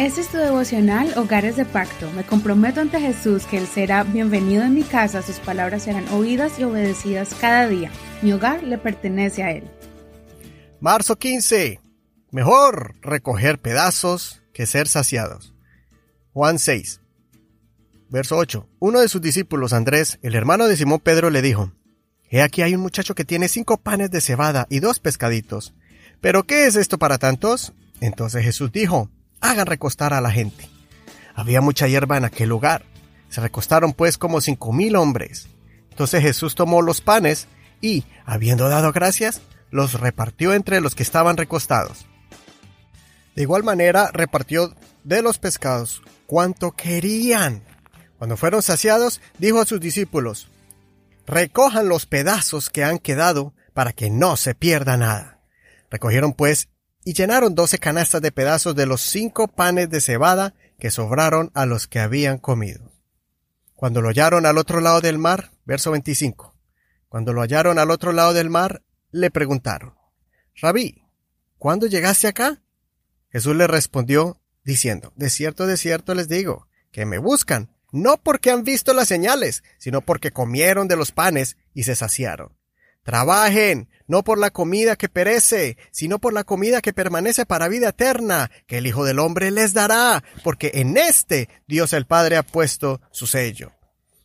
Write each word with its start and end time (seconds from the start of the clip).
Este 0.00 0.22
es 0.22 0.28
tu 0.28 0.38
devocional 0.38 1.12
Hogares 1.18 1.56
de 1.56 1.66
Pacto. 1.66 2.10
Me 2.12 2.24
comprometo 2.24 2.80
ante 2.80 2.98
Jesús 2.98 3.44
que 3.44 3.58
Él 3.58 3.66
será 3.66 4.02
bienvenido 4.02 4.62
en 4.62 4.72
mi 4.72 4.82
casa, 4.82 5.20
sus 5.20 5.40
palabras 5.40 5.82
serán 5.82 6.08
oídas 6.08 6.58
y 6.58 6.64
obedecidas 6.64 7.34
cada 7.38 7.68
día. 7.68 7.90
Mi 8.22 8.32
hogar 8.32 8.62
le 8.62 8.78
pertenece 8.78 9.42
a 9.42 9.50
Él. 9.50 9.64
Marzo 10.80 11.16
15. 11.18 11.82
Mejor 12.30 12.94
recoger 13.02 13.60
pedazos 13.60 14.42
que 14.54 14.64
ser 14.64 14.88
saciados. 14.88 15.52
Juan 16.32 16.58
6. 16.58 17.02
Verso 18.08 18.38
8. 18.38 18.66
Uno 18.78 19.00
de 19.00 19.08
sus 19.08 19.20
discípulos, 19.20 19.74
Andrés, 19.74 20.18
el 20.22 20.34
hermano 20.34 20.66
de 20.66 20.78
Simón 20.78 21.00
Pedro, 21.00 21.28
le 21.28 21.42
dijo, 21.42 21.74
He 22.30 22.40
aquí 22.40 22.62
hay 22.62 22.74
un 22.74 22.80
muchacho 22.80 23.14
que 23.14 23.26
tiene 23.26 23.48
cinco 23.48 23.76
panes 23.76 24.10
de 24.10 24.22
cebada 24.22 24.66
y 24.70 24.80
dos 24.80 24.98
pescaditos. 24.98 25.74
¿Pero 26.22 26.44
qué 26.44 26.64
es 26.64 26.76
esto 26.76 26.96
para 26.96 27.18
tantos? 27.18 27.74
Entonces 28.00 28.42
Jesús 28.42 28.72
dijo, 28.72 29.10
hagan 29.40 29.66
recostar 29.66 30.14
a 30.14 30.20
la 30.20 30.30
gente. 30.30 30.68
Había 31.34 31.60
mucha 31.60 31.86
hierba 31.88 32.16
en 32.16 32.24
aquel 32.24 32.48
lugar. 32.48 32.84
Se 33.28 33.40
recostaron 33.40 33.92
pues 33.92 34.18
como 34.18 34.40
cinco 34.40 34.72
mil 34.72 34.96
hombres. 34.96 35.48
Entonces 35.90 36.22
Jesús 36.22 36.54
tomó 36.54 36.82
los 36.82 37.00
panes 37.00 37.48
y, 37.80 38.04
habiendo 38.24 38.68
dado 38.68 38.92
gracias, 38.92 39.40
los 39.70 40.00
repartió 40.00 40.54
entre 40.54 40.80
los 40.80 40.94
que 40.94 41.02
estaban 41.02 41.36
recostados. 41.36 42.06
De 43.34 43.42
igual 43.42 43.62
manera 43.62 44.10
repartió 44.12 44.74
de 45.04 45.22
los 45.22 45.38
pescados 45.38 46.02
cuanto 46.26 46.72
querían. 46.72 47.62
Cuando 48.18 48.36
fueron 48.36 48.62
saciados, 48.62 49.20
dijo 49.38 49.60
a 49.60 49.66
sus 49.66 49.80
discípulos, 49.80 50.48
Recojan 51.26 51.88
los 51.88 52.06
pedazos 52.06 52.70
que 52.70 52.82
han 52.82 52.98
quedado 52.98 53.54
para 53.72 53.92
que 53.92 54.10
no 54.10 54.36
se 54.36 54.54
pierda 54.54 54.96
nada. 54.96 55.40
Recogieron 55.90 56.32
pues 56.32 56.68
y 57.10 57.12
llenaron 57.12 57.56
doce 57.56 57.80
canastas 57.80 58.22
de 58.22 58.30
pedazos 58.30 58.76
de 58.76 58.86
los 58.86 59.00
cinco 59.00 59.48
panes 59.48 59.90
de 59.90 60.00
cebada 60.00 60.54
que 60.78 60.92
sobraron 60.92 61.50
a 61.54 61.66
los 61.66 61.88
que 61.88 61.98
habían 61.98 62.38
comido. 62.38 62.92
Cuando 63.74 64.00
lo 64.00 64.10
hallaron 64.10 64.46
al 64.46 64.58
otro 64.58 64.80
lado 64.80 65.00
del 65.00 65.18
mar, 65.18 65.50
verso 65.64 65.90
25. 65.90 66.54
Cuando 67.08 67.32
lo 67.32 67.40
hallaron 67.40 67.80
al 67.80 67.90
otro 67.90 68.12
lado 68.12 68.32
del 68.32 68.48
mar, 68.48 68.84
le 69.10 69.32
preguntaron, 69.32 69.96
Rabí, 70.54 71.02
¿cuándo 71.58 71.88
llegaste 71.88 72.28
acá? 72.28 72.62
Jesús 73.32 73.56
le 73.56 73.66
respondió 73.66 74.40
diciendo, 74.62 75.12
De 75.16 75.30
cierto, 75.30 75.66
de 75.66 75.78
cierto 75.78 76.14
les 76.14 76.28
digo, 76.28 76.68
que 76.92 77.06
me 77.06 77.18
buscan, 77.18 77.74
no 77.90 78.18
porque 78.18 78.52
han 78.52 78.62
visto 78.62 78.92
las 78.92 79.08
señales, 79.08 79.64
sino 79.78 80.00
porque 80.00 80.30
comieron 80.30 80.86
de 80.86 80.94
los 80.94 81.10
panes 81.10 81.56
y 81.74 81.82
se 81.82 81.96
saciaron. 81.96 82.56
Trabajen, 83.02 83.88
no 84.06 84.24
por 84.24 84.38
la 84.38 84.50
comida 84.50 84.96
que 84.96 85.08
perece, 85.08 85.76
sino 85.90 86.18
por 86.18 86.32
la 86.32 86.44
comida 86.44 86.80
que 86.80 86.92
permanece 86.92 87.46
para 87.46 87.68
vida 87.68 87.90
eterna, 87.90 88.50
que 88.66 88.78
el 88.78 88.86
Hijo 88.86 89.04
del 89.04 89.18
Hombre 89.18 89.50
les 89.50 89.72
dará, 89.72 90.22
porque 90.44 90.72
en 90.74 90.96
este 90.96 91.48
Dios 91.66 91.92
el 91.92 92.06
Padre 92.06 92.36
ha 92.36 92.42
puesto 92.42 93.00
su 93.10 93.26
sello. 93.26 93.72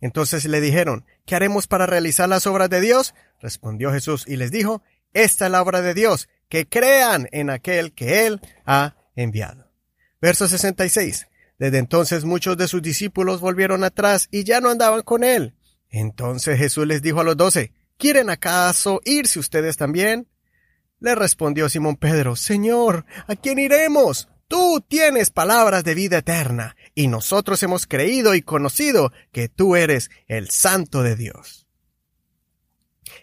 Entonces 0.00 0.44
le 0.44 0.60
dijeron, 0.60 1.06
¿qué 1.26 1.34
haremos 1.34 1.66
para 1.66 1.86
realizar 1.86 2.28
las 2.28 2.46
obras 2.46 2.70
de 2.70 2.80
Dios? 2.80 3.14
Respondió 3.40 3.92
Jesús 3.92 4.24
y 4.26 4.36
les 4.36 4.50
dijo, 4.50 4.82
esta 5.12 5.46
es 5.46 5.52
la 5.52 5.62
obra 5.62 5.80
de 5.80 5.94
Dios, 5.94 6.28
que 6.48 6.68
crean 6.68 7.28
en 7.32 7.50
aquel 7.50 7.92
que 7.92 8.26
Él 8.26 8.40
ha 8.66 8.96
enviado. 9.16 9.70
Verso 10.20 10.48
66. 10.48 11.26
Desde 11.58 11.78
entonces 11.78 12.24
muchos 12.24 12.56
de 12.56 12.68
sus 12.68 12.82
discípulos 12.82 13.40
volvieron 13.40 13.82
atrás 13.82 14.28
y 14.30 14.44
ya 14.44 14.60
no 14.60 14.70
andaban 14.70 15.02
con 15.02 15.24
Él. 15.24 15.54
Entonces 15.90 16.58
Jesús 16.58 16.86
les 16.86 17.02
dijo 17.02 17.20
a 17.20 17.24
los 17.24 17.36
doce, 17.36 17.72
¿Quieren 17.98 18.30
acaso 18.30 19.00
irse 19.04 19.40
ustedes 19.40 19.76
también? 19.76 20.28
Le 21.00 21.14
respondió 21.16 21.68
Simón 21.68 21.96
Pedro, 21.96 22.36
Señor, 22.36 23.04
¿a 23.26 23.34
quién 23.34 23.58
iremos? 23.58 24.28
Tú 24.46 24.82
tienes 24.86 25.30
palabras 25.30 25.82
de 25.84 25.94
vida 25.94 26.18
eterna, 26.18 26.76
y 26.94 27.08
nosotros 27.08 27.62
hemos 27.62 27.86
creído 27.86 28.34
y 28.34 28.42
conocido 28.42 29.12
que 29.32 29.48
tú 29.48 29.76
eres 29.76 30.10
el 30.28 30.48
Santo 30.48 31.02
de 31.02 31.16
Dios. 31.16 31.67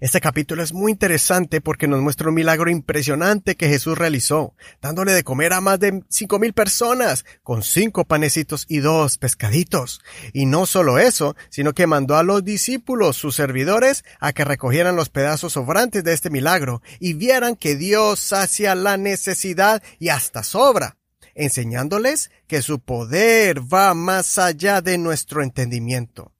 Este 0.00 0.20
capítulo 0.20 0.62
es 0.62 0.72
muy 0.72 0.92
interesante 0.92 1.60
porque 1.60 1.88
nos 1.88 2.00
muestra 2.00 2.28
un 2.28 2.34
milagro 2.34 2.70
impresionante 2.70 3.56
que 3.56 3.68
Jesús 3.68 3.98
realizó, 3.98 4.54
dándole 4.80 5.12
de 5.12 5.24
comer 5.24 5.52
a 5.52 5.60
más 5.60 5.78
de 5.80 6.02
cinco 6.08 6.38
mil 6.38 6.52
personas, 6.52 7.24
con 7.42 7.62
cinco 7.62 8.04
panecitos 8.04 8.66
y 8.68 8.78
dos 8.78 9.18
pescaditos. 9.18 10.00
Y 10.32 10.46
no 10.46 10.66
solo 10.66 10.98
eso, 10.98 11.36
sino 11.50 11.72
que 11.72 11.86
mandó 11.86 12.16
a 12.16 12.22
los 12.22 12.44
discípulos, 12.44 13.16
sus 13.16 13.36
servidores, 13.36 14.04
a 14.20 14.32
que 14.32 14.44
recogieran 14.44 14.96
los 14.96 15.08
pedazos 15.08 15.54
sobrantes 15.54 16.04
de 16.04 16.12
este 16.12 16.30
milagro 16.30 16.82
y 17.00 17.14
vieran 17.14 17.56
que 17.56 17.76
Dios 17.76 18.18
sacia 18.20 18.74
la 18.74 18.96
necesidad 18.96 19.82
y 19.98 20.08
hasta 20.08 20.42
sobra 20.42 20.96
enseñándoles 21.34 22.30
que 22.46 22.62
su 22.62 22.80
poder 22.80 23.60
va 23.72 23.94
más 23.94 24.38
allá 24.38 24.80
de 24.80 24.98
nuestro 24.98 25.42
entendimiento. 25.42 26.31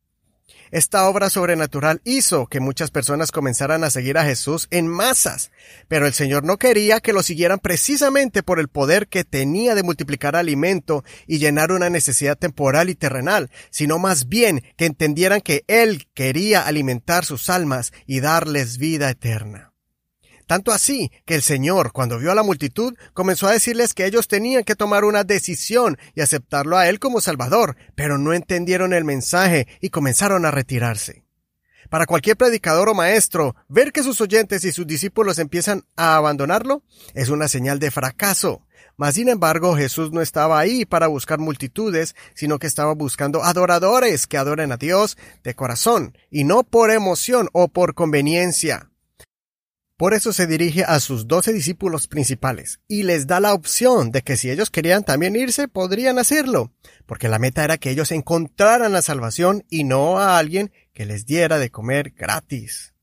Esta 0.73 1.07
obra 1.07 1.29
sobrenatural 1.29 2.01
hizo 2.03 2.47
que 2.47 2.59
muchas 2.59 2.91
personas 2.91 3.31
comenzaran 3.31 3.85
a 3.85 3.91
seguir 3.91 4.17
a 4.17 4.25
Jesús 4.25 4.69
en 4.71 4.89
masas, 4.89 5.51
pero 5.87 6.07
el 6.07 6.15
Señor 6.15 6.45
no 6.45 6.57
quería 6.57 7.01
que 7.01 7.13
lo 7.13 7.23
siguieran 7.23 7.59
precisamente 7.59 8.43
por 8.43 8.59
el 8.59 8.69
poder 8.69 9.07
que 9.09 9.23
tenía 9.23 9.75
de 9.75 9.83
multiplicar 9.83 10.35
alimento 10.35 11.05
y 11.27 11.39
llenar 11.39 11.73
una 11.73 11.91
necesidad 11.91 12.39
temporal 12.39 12.89
y 12.89 12.95
terrenal, 12.95 13.51
sino 13.69 13.99
más 13.99 14.31
bien 14.31 14.65
que 14.79 14.87
entendieran 14.87 15.43
que 15.43 15.63
Él 15.67 16.09
quería 16.15 16.63
alimentar 16.63 17.27
sus 17.27 17.51
almas 17.51 17.93
y 18.07 18.21
darles 18.21 18.79
vida 18.79 19.11
eterna. 19.11 19.72
Tanto 20.53 20.71
así 20.71 21.11
que 21.25 21.35
el 21.35 21.41
Señor, 21.41 21.93
cuando 21.93 22.19
vio 22.19 22.31
a 22.31 22.35
la 22.35 22.43
multitud, 22.43 22.93
comenzó 23.15 23.47
a 23.47 23.53
decirles 23.53 23.95
que 23.95 24.05
ellos 24.05 24.29
tenían 24.29 24.65
que 24.65 24.77
tomar 24.77 25.07
una 25.07 25.25
decisión 25.25 25.97
y 26.15 26.21
aceptarlo 26.21 26.77
a 26.77 26.91
Él 26.91 26.99
como 26.99 27.23
Salvador, 27.23 27.75
pero 27.95 28.19
no 28.19 28.35
entendieron 28.35 28.93
el 28.93 29.03
mensaje 29.03 29.67
y 29.81 29.89
comenzaron 29.89 30.45
a 30.45 30.51
retirarse. 30.51 31.25
Para 31.89 32.05
cualquier 32.05 32.37
predicador 32.37 32.91
o 32.91 32.95
maestro, 32.95 33.57
ver 33.69 33.93
que 33.93 34.03
sus 34.03 34.21
oyentes 34.21 34.63
y 34.65 34.73
sus 34.73 34.87
discípulos 34.87 35.39
empiezan 35.39 35.85
a 35.97 36.17
abandonarlo 36.17 36.83
es 37.15 37.31
una 37.31 37.49
señal 37.49 37.79
de 37.79 37.91
fracaso. 37.91 38.67
Mas 38.99 39.15
sin 39.15 39.31
embargo, 39.31 39.75
Jesús 39.75 40.13
no 40.13 40.21
estaba 40.21 40.59
ahí 40.59 40.85
para 40.85 41.07
buscar 41.07 41.39
multitudes, 41.39 42.15
sino 42.35 42.59
que 42.59 42.67
estaba 42.67 42.93
buscando 42.93 43.43
adoradores 43.43 44.27
que 44.27 44.37
adoren 44.37 44.71
a 44.71 44.77
Dios 44.77 45.17
de 45.45 45.55
corazón, 45.55 46.19
y 46.31 46.45
no 46.45 46.63
por 46.63 46.91
emoción 46.91 47.49
o 47.55 47.69
por 47.69 47.95
conveniencia. 47.95 48.92
Por 50.03 50.15
eso 50.15 50.33
se 50.33 50.49
dirige 50.49 50.83
a 50.83 50.99
sus 50.99 51.29
doce 51.29 51.53
discípulos 51.53 52.09
principales 52.09 52.81
y 52.89 53.05
les 53.05 53.29
da 53.29 53.39
la 53.39 53.55
opción 53.55 54.11
de 54.11 54.23
que 54.23 54.37
si 54.37 54.51
ellos 54.51 54.69
querían 54.69 55.05
también 55.05 55.37
irse, 55.37 55.69
podrían 55.69 56.19
hacerlo, 56.19 56.73
porque 57.07 57.29
la 57.29 57.39
meta 57.39 57.63
era 57.63 57.79
que 57.79 57.91
ellos 57.91 58.11
encontraran 58.11 58.91
la 58.91 59.01
salvación 59.01 59.65
y 59.71 59.85
no 59.85 60.19
a 60.19 60.39
alguien 60.39 60.73
que 60.93 61.07
les 61.07 61.25
diera 61.25 61.61
de 61.61 61.71
comer 61.71 62.15
gratis. 62.17 62.95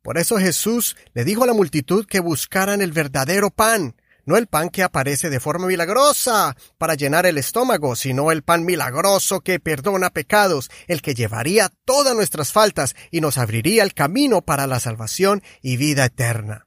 Por 0.00 0.18
eso 0.18 0.38
Jesús 0.38 0.96
le 1.14 1.24
dijo 1.24 1.42
a 1.42 1.48
la 1.48 1.52
multitud 1.52 2.06
que 2.06 2.20
buscaran 2.20 2.80
el 2.80 2.92
verdadero 2.92 3.50
pan, 3.50 3.96
no 4.28 4.36
el 4.36 4.46
pan 4.46 4.68
que 4.68 4.82
aparece 4.82 5.30
de 5.30 5.40
forma 5.40 5.68
milagrosa 5.68 6.54
para 6.76 6.96
llenar 6.96 7.24
el 7.24 7.38
estómago, 7.38 7.96
sino 7.96 8.30
el 8.30 8.42
pan 8.42 8.66
milagroso 8.66 9.40
que 9.40 9.58
perdona 9.58 10.10
pecados, 10.10 10.70
el 10.86 11.00
que 11.00 11.14
llevaría 11.14 11.72
todas 11.86 12.14
nuestras 12.14 12.52
faltas 12.52 12.94
y 13.10 13.22
nos 13.22 13.38
abriría 13.38 13.82
el 13.82 13.94
camino 13.94 14.42
para 14.42 14.66
la 14.66 14.80
salvación 14.80 15.42
y 15.62 15.78
vida 15.78 16.04
eterna. 16.04 16.66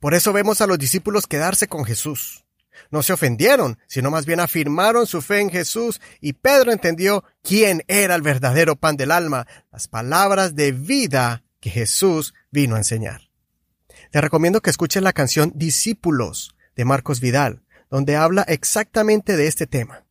Por 0.00 0.14
eso 0.14 0.32
vemos 0.32 0.60
a 0.60 0.66
los 0.66 0.80
discípulos 0.80 1.28
quedarse 1.28 1.68
con 1.68 1.84
Jesús. 1.84 2.44
No 2.90 3.04
se 3.04 3.12
ofendieron, 3.12 3.78
sino 3.86 4.10
más 4.10 4.26
bien 4.26 4.40
afirmaron 4.40 5.06
su 5.06 5.22
fe 5.22 5.38
en 5.38 5.50
Jesús 5.50 6.00
y 6.20 6.32
Pedro 6.32 6.72
entendió 6.72 7.22
quién 7.40 7.84
era 7.86 8.16
el 8.16 8.22
verdadero 8.22 8.74
pan 8.74 8.96
del 8.96 9.12
alma, 9.12 9.46
las 9.70 9.86
palabras 9.86 10.56
de 10.56 10.72
vida 10.72 11.44
que 11.60 11.70
Jesús 11.70 12.34
vino 12.50 12.74
a 12.74 12.78
enseñar. 12.78 13.30
Te 14.10 14.20
recomiendo 14.20 14.60
que 14.60 14.70
escuches 14.70 15.04
la 15.04 15.12
canción 15.12 15.52
Discípulos 15.54 16.55
de 16.76 16.84
Marcos 16.84 17.20
Vidal, 17.20 17.62
donde 17.90 18.16
habla 18.16 18.42
exactamente 18.42 19.36
de 19.36 19.48
este 19.48 19.66
tema. 19.66 20.04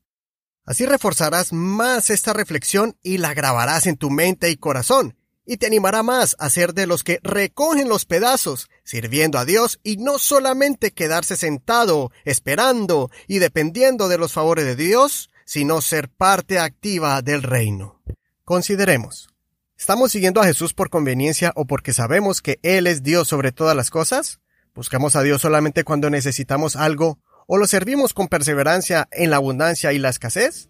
Así 0.65 0.85
reforzarás 0.85 1.53
más 1.53 2.09
esta 2.09 2.33
reflexión 2.33 2.97
y 3.03 3.19
la 3.19 3.33
grabarás 3.33 3.85
en 3.85 3.97
tu 3.97 4.09
mente 4.09 4.49
y 4.49 4.57
corazón, 4.57 5.15
y 5.45 5.57
te 5.57 5.67
animará 5.67 6.01
más 6.01 6.35
a 6.39 6.49
ser 6.49 6.73
de 6.73 6.87
los 6.87 7.03
que 7.03 7.19
recogen 7.21 7.87
los 7.87 8.05
pedazos, 8.05 8.67
sirviendo 8.83 9.37
a 9.37 9.45
Dios 9.45 9.79
y 9.83 9.97
no 9.97 10.17
solamente 10.17 10.91
quedarse 10.91 11.37
sentado, 11.37 12.11
esperando 12.23 13.11
y 13.27 13.37
dependiendo 13.37 14.07
de 14.07 14.17
los 14.17 14.33
favores 14.33 14.65
de 14.65 14.75
Dios, 14.75 15.29
sino 15.45 15.81
ser 15.81 16.09
parte 16.09 16.57
activa 16.57 17.21
del 17.21 17.43
reino. 17.43 18.01
Consideremos. 18.43 19.29
¿Estamos 19.77 20.11
siguiendo 20.11 20.41
a 20.41 20.45
Jesús 20.45 20.73
por 20.73 20.89
conveniencia 20.89 21.51
o 21.55 21.65
porque 21.65 21.93
sabemos 21.93 22.41
que 22.41 22.59
Él 22.63 22.87
es 22.87 23.03
Dios 23.03 23.27
sobre 23.27 23.51
todas 23.51 23.75
las 23.75 23.91
cosas? 23.91 24.39
¿Buscamos 24.75 25.15
a 25.15 25.23
Dios 25.23 25.41
solamente 25.41 25.83
cuando 25.83 26.09
necesitamos 26.09 26.75
algo 26.75 27.17
o 27.47 27.57
lo 27.57 27.65
servimos 27.65 28.13
con 28.13 28.27
perseverancia 28.27 29.07
en 29.11 29.29
la 29.29 29.37
abundancia 29.37 29.93
y 29.93 29.99
la 29.99 30.09
escasez? 30.09 30.69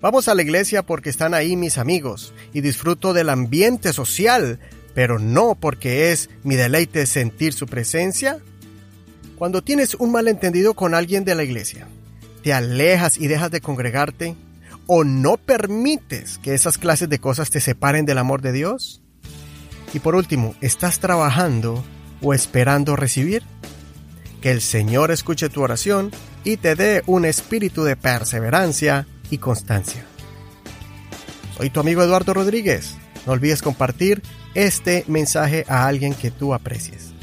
Vamos 0.00 0.28
a 0.28 0.34
la 0.34 0.42
iglesia 0.42 0.82
porque 0.82 1.10
están 1.10 1.34
ahí 1.34 1.54
mis 1.54 1.78
amigos 1.78 2.34
y 2.52 2.62
disfruto 2.62 3.12
del 3.12 3.28
ambiente 3.28 3.92
social, 3.92 4.58
pero 4.94 5.18
no 5.18 5.54
porque 5.54 6.10
es 6.10 6.30
mi 6.42 6.56
deleite 6.56 7.06
sentir 7.06 7.52
su 7.52 7.66
presencia. 7.66 8.38
Cuando 9.36 9.62
tienes 9.62 9.94
un 9.94 10.10
malentendido 10.10 10.74
con 10.74 10.94
alguien 10.94 11.24
de 11.24 11.34
la 11.34 11.44
iglesia, 11.44 11.86
¿Te 12.44 12.52
alejas 12.52 13.16
y 13.16 13.26
dejas 13.26 13.50
de 13.50 13.62
congregarte? 13.62 14.36
¿O 14.86 15.02
no 15.02 15.38
permites 15.38 16.36
que 16.36 16.52
esas 16.52 16.76
clases 16.76 17.08
de 17.08 17.18
cosas 17.18 17.48
te 17.48 17.58
separen 17.58 18.04
del 18.04 18.18
amor 18.18 18.42
de 18.42 18.52
Dios? 18.52 19.00
Y 19.94 20.00
por 20.00 20.14
último, 20.14 20.54
¿estás 20.60 20.98
trabajando 20.98 21.82
o 22.24 22.34
esperando 22.34 22.96
recibir? 22.96 23.42
Que 24.40 24.50
el 24.50 24.60
Señor 24.60 25.10
escuche 25.10 25.48
tu 25.48 25.62
oración 25.62 26.10
y 26.42 26.56
te 26.56 26.74
dé 26.74 27.02
un 27.06 27.24
espíritu 27.24 27.84
de 27.84 27.96
perseverancia 27.96 29.06
y 29.30 29.38
constancia. 29.38 30.04
Soy 31.56 31.70
tu 31.70 31.80
amigo 31.80 32.02
Eduardo 32.02 32.34
Rodríguez. 32.34 32.96
No 33.26 33.32
olvides 33.32 33.62
compartir 33.62 34.22
este 34.54 35.04
mensaje 35.06 35.64
a 35.68 35.86
alguien 35.86 36.14
que 36.14 36.30
tú 36.30 36.52
aprecies. 36.52 37.13